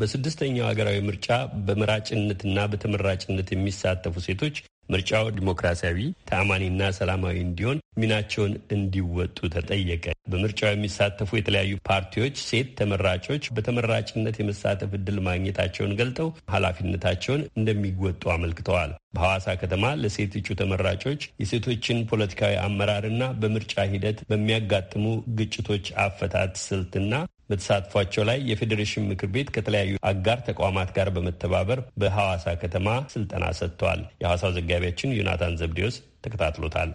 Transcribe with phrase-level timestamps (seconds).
[0.00, 1.28] በስድስተኛው ሀገራዊ ምርጫ
[1.66, 4.56] በመራጭነትና በተመራጭነት የሚሳተፉ ሴቶች
[4.88, 5.98] ምርጫው ዲሞክራሲያዊ፣
[6.28, 15.18] ተአማኒና ሰላማዊ እንዲሆን ሚናቸውን እንዲወጡ ተጠየቀ። በምርጫው የሚሳተፉ የተለያዩ ፓርቲዎች ሴት ተመራጮች በተመራጭነት የመሳተፍ እድል
[15.28, 24.18] ማግኘታቸውን ገልጠው ኃላፊነታቸውን እንደሚወጡ አመልክተዋል። በሐዋሳ ከተማ ለሴት እጩ ተመራጮች የሴቶችን ፖለቲካዊ አመራርና በምርጫ ሂደት
[24.30, 25.04] በሚያጋጥሙ
[25.38, 27.12] ግጭቶች አፈታት ስልትና
[27.50, 34.54] በተሳትፏቸው ላይ የፌዴሬሽን ምክር ቤት ከተለያዩ አጋር ተቋማት ጋር በመተባበር በሐዋሳ ከተማ ስልጠና ሰጥተዋል። የሐዋሳው
[34.56, 36.90] ዘጋቢያችን ዮናታን ዘብዴዎስ ተከታትሎታል።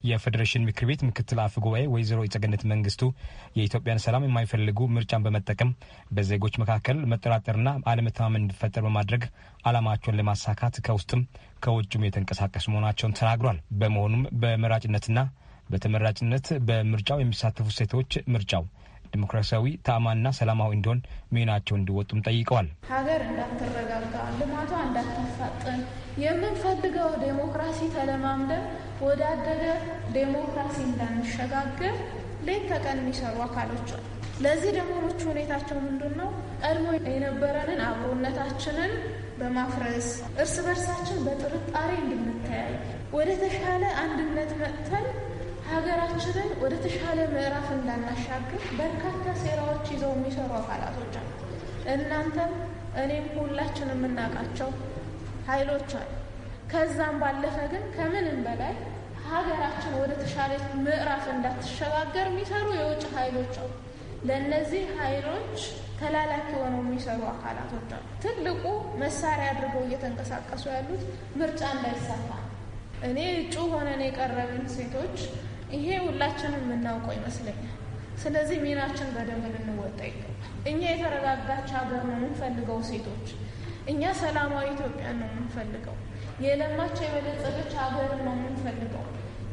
[0.00, 3.02] የፌዴሬሽን ምክር ቤት ምክትል አፈ ጉባኤ ወይዘሮ የጸገነት መንግስቱ
[3.56, 5.70] የኢትዮጵያን ሰላም የማይፈልጉ ምርጫን በመጠቀም
[6.10, 9.24] በዜጎች መካከል መጠራጠርና አለመተማመን እንዲፈጠር በማድረግ
[9.68, 11.22] አላማቸውን ለማሳካት ከውስጥም
[11.64, 15.18] ከውጭም የተንቀሳቀሱ መሆናቸውን ተናግሯል። በመሆኑም በመራጭነትና
[15.70, 18.64] በተመራጭነት በምርጫው የሚሳተፉ ሴቶች ምርጫው
[19.16, 21.00] ዲሞክራሲያዊ ተአማንና ሰላማዊ እንዲሆን
[21.34, 25.80] ሚናቸው እንዲወጡም ጠይቀዋል። ሀገር እንዳትረጋጋ፣ ልማቷ እንዳትፋጠን
[26.24, 28.64] የምንፈልገው ዴሞክራሲ ተለማምደን
[29.06, 29.62] ወዳደገ
[30.16, 31.96] ዴሞክራሲ እንዳንሸጋገር
[32.46, 34.02] ሌት ተቀን የሚሰሩ አካሎች አሉ።
[34.44, 36.28] ለዚህ ደግሞ ምቹ ሁኔታቸው ምንድን ነው?
[36.62, 38.92] ቀድሞ የነበረንን አብሮነታችንን
[39.38, 40.08] በማፍረስ
[40.42, 42.74] እርስ በርሳችን በጥርጣሬ እንድንተያይ
[43.16, 45.06] ወደ ተሻለ አንድነት መጥተን
[45.68, 51.30] ሀገራችንን ወደ ተሻለ ምዕራፍ እንዳናሻግር በርካታ ሴራዎች ይዘው የሚሰሩ አካላቶች አሉ።
[51.94, 52.52] እናንተም
[53.02, 54.70] እኔም ሁላችን የምናውቃቸው
[55.48, 56.10] ኃይሎች አሉ።
[56.72, 58.74] ከዛም ባለፈ ግን ከምንም በላይ
[59.26, 60.52] ሀገራችን ወደ ተሻለ
[60.84, 63.72] ምዕራፍ እንዳትሸጋገር የሚሰሩ የውጭ ኃይሎች አሉ።
[64.28, 65.58] ለእነዚህ ኃይሎች
[66.00, 68.64] ተላላኪ ሆነው የሚሰሩ አካላቶች አሉ። ትልቁ
[69.02, 71.02] መሳሪያ አድርገው እየተንቀሳቀሱ ያሉት
[71.40, 72.30] ምርጫ እንዳይሳካ
[73.06, 75.16] እኔ እጩ ሆነን የቀረብን ሴቶች
[75.74, 77.72] ይሄ ሁላችንም የምናውቀው ይመስለኛል።
[78.22, 80.32] ስለዚህ ሚናችን በደንብ ልንወጣ ይገባል።
[80.70, 83.26] እኛ የተረጋጋች ሀገር ነው የምንፈልገው ሴቶች።
[83.86, 85.96] እኛ ሰላማዊ ኢትዮጵያን ነው የምንፈልገው።
[86.44, 89.04] የለማች የበለጸገች ሀገር ነው የምንፈልገው።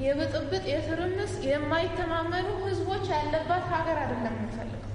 [0.03, 4.89] የብጥብጥ የትርምስ የማይተማመኑ ህዝቦች ያለባት ሀገር አይደለም የምንፈልገው።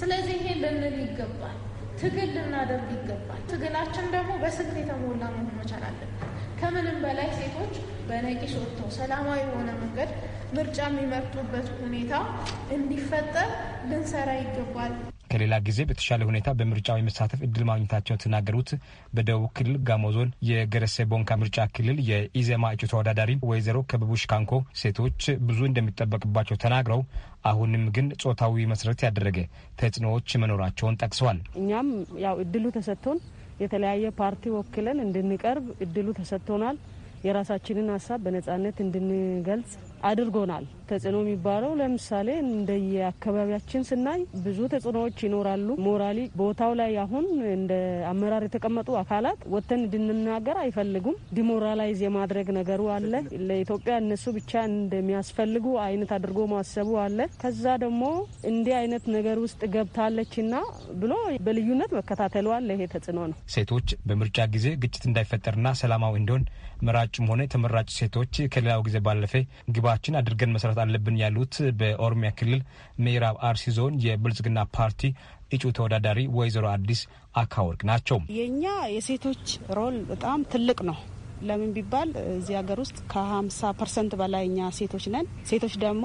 [0.00, 1.56] ስለዚህ ይሄ ልንል ይገባል።
[2.00, 6.27] ትግል ልናደርግ ይገባል። ትግላችን ደግሞ በስልት የተሞላ መሆን መቻል አለብን።
[6.60, 7.74] ከምንም በላይ ሴቶች
[8.08, 10.10] በነቂስ ወጥተው ሰላማዊ የሆነ መንገድ
[10.54, 12.12] ምርጫ የሚመርጡበት ሁኔታ
[12.76, 13.48] እንዲፈጠር
[13.90, 14.92] ልንሰራ ይገባል።
[15.30, 18.70] ከሌላ ጊዜ በተሻለ ሁኔታ በምርጫው የመሳተፍ እድል ማግኘታቸውን የተናገሩት
[19.14, 25.20] በደቡብ ክልል ጋሞ ዞን የገረሴ ቦንካ ምርጫ ክልል የኢዜማ እጩ ተወዳዳሪ ወይዘሮ ከብቡሽ ካንኮ ሴቶች
[25.48, 27.02] ብዙ እንደሚጠበቅባቸው ተናግረው
[27.44, 29.38] አሁንም ግን ጾታዊ መሰረት ያደረገ
[29.80, 31.90] ተጽዕኖዎች መኖራቸውን ጠቅሰዋል። እኛም
[32.24, 33.20] ያው እድሉ ተሰጥቶን
[33.58, 36.76] የተለያየ ፓርቲ ወክለን እንድንቀርብ እድሉ ተሰጥቶናል።
[37.24, 39.70] የራሳችንን ሀሳብ በነጻነት እንድንገልጽ
[40.04, 47.72] አድርጎናል። ተጽዕኖ የሚባለው ለምሳሌ እንደየ አካባቢያችን ስናይ ብዙ ተጽዕኖዎች ይኖራሉ። morally ቦታው ላይ አሁን እንደ
[48.10, 53.12] አመራር የተቀመጡ አካላት ወጥተን እንድንናገር አይፈልጉም። demoralize የማድረግ ነገሩ አለ።
[53.48, 58.02] ለኢትዮጵያ እነሱ ብቻ እንደሚያስፈልጉ አይነት አድርጎ ማሰቡ አለ። ከዛ ደግሞ
[58.50, 60.54] እንዲህ አይነት ነገር ውስጥ ገብታለችና
[61.00, 61.12] ብሎ
[61.46, 63.76] በልዩነት መከታተሉ አለ። ይሄ ተጽዕኖ ነው። ሴቶች
[64.08, 66.44] በምርጫ ጊዜ ግጭት እንዳይፈጠርና ሰላማዊ እንዲሆን
[66.82, 69.32] መራጭም ሆነ ተመራጭ ሴቶች ከሌላው ጊዜ ባለፈ
[69.74, 72.60] ግባችን አድርገን መስራት አለብን ያሉት በኦሮሚያ ክልል
[73.04, 75.00] ምዕራብ አርሲ ዞን የብልጽግና ፓርቲ
[75.52, 77.00] እጩ ተወዳዳሪ ወይዘሮ አዲስ
[77.36, 79.44] አካወርቅ ናቸው። የእኛ የሴቶች
[79.76, 80.98] role በጣም ትልቅ ነው።
[81.48, 86.04] ለምን ቢባል እዚህ ሀገር ውስጥ ከ50 percent በላይ እኛ ሴቶች ነን። ሴቶች ደግሞ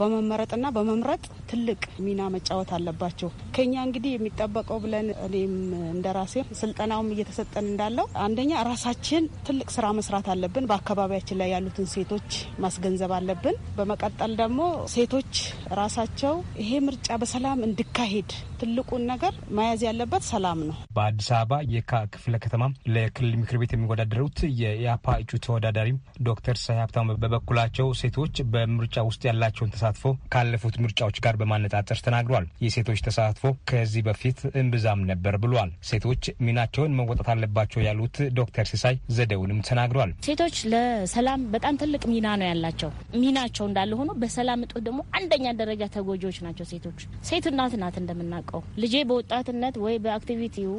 [0.00, 1.22] በመመረጥና በመምረጥ
[1.52, 5.54] ትልቅ ሚና መጫወት አለባቸው። ከኛ እንግዲህ የሚጠበቀው ብለን እኔም
[5.94, 12.30] እንደራሴ ስልጠናውም እየተሰጠን እንዳለው አንደኛ ራሳችን ትልቅ ስራ መስራት አለብን። በአካባቢያችን ላይ ያሉትን ሴቶች
[12.64, 14.60] ማስገንዘብ አለብን። በመቀጠል ደግሞ
[14.94, 15.34] ሴቶች
[15.80, 18.30] ራሳቸው ይሄ ምርጫ በሰላም እንዲካሄድ
[18.62, 22.62] ትልቁን ነገር መያዝ ያለበት ሰላም ነው። በአዲስ አበባ የካ ክፍለ ከተማ
[22.94, 24.38] ለክልል ምክር ቤት የሚወዳደሩት
[24.72, 31.34] የኢያፓ እጩ ተወዳዳሪም ዶክተር ሳይ ሀብታሙ በበኩላቸው ሴቶች በምርጫ ውስጥ ያላቸውን ተሳትፎ ካለፉት ምርጫዎች ጋር
[31.40, 38.66] በማነጻጸር ተናግሯል። የሴቶች ተሳትፎ ከዚህ በፊት እምብዛም ነበር ብሏል። ሴቶች ሚናቸውን መወጣት አለባቸው ያሉት ዶክተር
[38.72, 42.90] ሲሳይ ዘዴውንም ተናግሯል። ሴቶች ለሰላም በጣም ትልቅ ሚና ነው ያላቸው።
[43.22, 48.62] ሚናቸው እንዳለ ሆኖ በሰላም እጦት ደግሞ አንደኛ ደረጃ ተጎጂዎች ናቸው ሴቶች። ሴት እናት ናት እንደምናውቀው
[48.82, 50.72] ልጄ በወጣትነት ወይ በአክቲቪቲው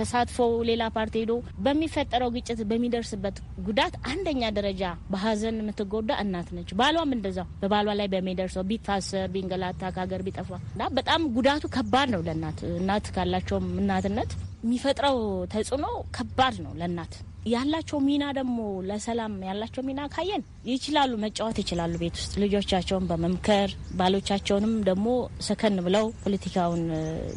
[0.00, 0.38] ተሳትፎ
[0.70, 1.32] ሌላ ፓርቲ ሄዶ
[1.64, 3.36] በሚፈጠረው ግጭት በሚደርስ በሚደርስበት
[3.66, 4.82] ጉዳት አንደኛ ደረጃ
[5.12, 11.22] በሀዘን የምትጎዳ እናት ነች። ባሏም እንደዛው በባሏ ላይ በሚደርሰው ቢታሰር፣ ቢንገላታ፣ ከሀገር ቢጠፋ እና በጣም
[11.36, 14.32] ጉዳቱ ከባድ ነው ለእናት እናት ካላቸውም እናትነት
[14.64, 15.18] የሚፈጥረው
[15.52, 15.86] ተጽዕኖ
[16.16, 17.12] ከባድ ነው ለእናት
[17.46, 18.56] ያላቸው ሚና ደግሞ
[18.88, 23.70] ለሰላም ያላቸው ሚና ካየን ይችላሉ፣ መጫወት ይችላሉ። ቤት ውስጥ ልጆቻቸውን በመምከር
[24.00, 25.06] ባሎቻቸውንም ደግሞ
[25.46, 26.82] ሰከን ብለው ፖለቲካውን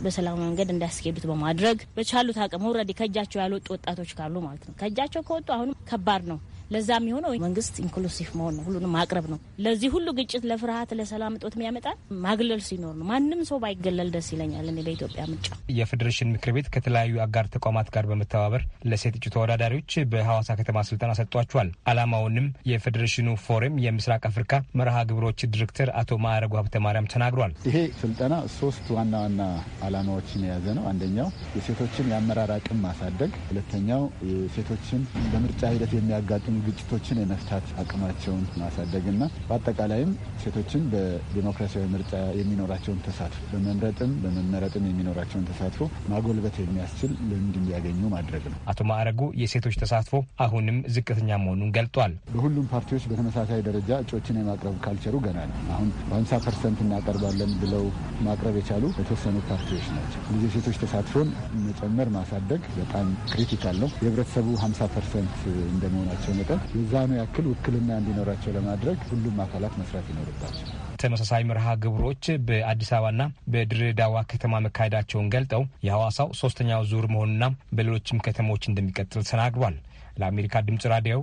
[0.04, 5.48] በሰላማዊ መንገድ እንዲያስኬዱት በማድረግ በቻሉት አቅም already ከእጃቸው ያልወጡ ወጣቶች ካሉ ማለት ነው። ከእጃቸው ከወጡ
[5.58, 6.40] አሁንም ከባድ ነው።
[6.74, 11.56] ለዛ የሚሆነው መንግስት inclusive መሆን ነው፣ ሁሉንም ማቅረብ ነው። ለዚህ ሁሉ ግጭት፣ ለፍርሃት፣ ለሰላም እጦት
[11.58, 11.88] የሚያመጣ
[12.26, 17.22] ማግለል ሲኖር ነው። ማንም ሰው ባይገለል ደስ ይለኛል። እኔ በኢትዮጵያ ምርጫ የፌዴሬሽን ምክር ቤት ከተለያዩ
[17.26, 24.24] አጋር ተቋማት ጋር በመተባበር ለሴት እጩ ተወዳዳሪዎች በሐዋሳ ከተማ ስልጠና ሰጥቷቸዋል። አላማውንም የፌዴሬሽኑ ፎረም የምስራቅ
[24.30, 29.42] አፍሪካ መርሃ ግብሮች ዲሬክተር አቶ ማዕረጉ ሀብተ ማርያም ተናግሯል። ይሄ ስልጠና ሶስት ዋና ዋና
[29.88, 35.02] አላማዎችን የያዘ ነው። አንደኛው የሴቶችን የአመራር አቅም ማሳደግ፣ ሁለተኛው የሴቶችን
[35.32, 40.12] በምርጫ ሂደት የሚያጋጥሙ ግጭቶችን የመፍታት አቅማቸውን ማሳደግና በአጠቃላይም
[40.44, 45.82] ሴቶችን በዲሞክራሲያዊ ምርጫ የሚኖራቸውን ተሳትፎ በመምረጥም በመመረጥም የሚኖራቸውን ተሳትፎ
[46.14, 50.14] ማጎልበት የሚያስችል ልምድ እንዲያገኙ ማድረግ ነው። አቶ ማዕረጉ የሴቶች ተሳትፎ
[50.44, 55.90] አሁንም ዝቅተኛ መሆኑን ገልጧል። በሁሉም ፓርቲዎች በተመሳሳይ ደረጃ እጩዎችን የማቅረብ culture ኡ ገና ነው። አሁን
[56.04, 57.86] በሀምሳ percent እናቀርባለን ብለው
[58.26, 61.30] ማቅረብ የቻሉ የተወሰኑ ፓርቲዎች ናቸው። ስለዚህ የሴቶች ተሳትፎን
[61.66, 65.36] መጨመር ማሳደግ በጣም critical ነው። የህብረተሰቡ ሀምሳ percent
[65.70, 70.68] እንደመሆናቸው መጠን የዛኑ ያክል ውክልና እንዲኖራቸው ለማድረግ ሁሉም አካላት መስራት ይኖርባቸው።
[71.04, 73.22] ተመሳሳይ መርሃ ግብሮች በአዲስ አበባና
[73.54, 79.78] በድሬዳዋ ከተማ መካሄዳቸውን ገልጠው የሐዋሳው ሶስተኛው ዙር መሆኑና በሌሎችም ከተሞች እንደሚቀጥል ተናግሯል።
[80.18, 81.18] ለአሜሪካ ድምጽ ራዲዮ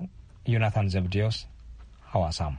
[0.46, 1.38] ዮናታን ዘብዴዎስ
[2.12, 2.54] ሐዋሳም